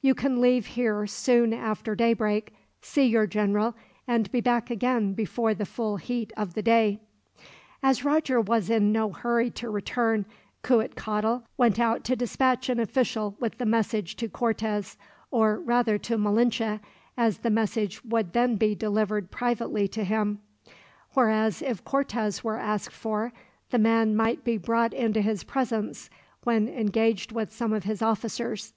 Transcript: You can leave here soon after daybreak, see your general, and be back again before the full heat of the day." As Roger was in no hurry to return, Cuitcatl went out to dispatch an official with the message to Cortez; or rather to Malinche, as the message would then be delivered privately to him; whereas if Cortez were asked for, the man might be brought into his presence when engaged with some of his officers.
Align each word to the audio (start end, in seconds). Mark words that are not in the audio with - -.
You 0.00 0.14
can 0.14 0.40
leave 0.40 0.66
here 0.66 1.08
soon 1.08 1.52
after 1.52 1.96
daybreak, 1.96 2.54
see 2.82 3.02
your 3.02 3.26
general, 3.26 3.74
and 4.06 4.30
be 4.30 4.40
back 4.40 4.70
again 4.70 5.12
before 5.12 5.54
the 5.54 5.66
full 5.66 5.96
heat 5.96 6.32
of 6.36 6.54
the 6.54 6.62
day." 6.62 7.00
As 7.82 8.04
Roger 8.04 8.40
was 8.40 8.70
in 8.70 8.92
no 8.92 9.10
hurry 9.10 9.50
to 9.50 9.68
return, 9.68 10.24
Cuitcatl 10.62 11.42
went 11.56 11.80
out 11.80 12.04
to 12.04 12.14
dispatch 12.14 12.68
an 12.68 12.78
official 12.78 13.34
with 13.40 13.58
the 13.58 13.66
message 13.66 14.14
to 14.18 14.28
Cortez; 14.28 14.96
or 15.32 15.58
rather 15.58 15.98
to 15.98 16.16
Malinche, 16.16 16.78
as 17.16 17.38
the 17.38 17.50
message 17.50 18.04
would 18.04 18.34
then 18.34 18.54
be 18.54 18.76
delivered 18.76 19.32
privately 19.32 19.88
to 19.88 20.04
him; 20.04 20.38
whereas 21.14 21.60
if 21.60 21.82
Cortez 21.84 22.44
were 22.44 22.56
asked 22.56 22.92
for, 22.94 23.32
the 23.70 23.80
man 23.80 24.14
might 24.14 24.44
be 24.44 24.58
brought 24.58 24.94
into 24.94 25.20
his 25.20 25.42
presence 25.42 26.08
when 26.44 26.68
engaged 26.68 27.32
with 27.32 27.50
some 27.52 27.72
of 27.72 27.82
his 27.82 28.00
officers. 28.00 28.74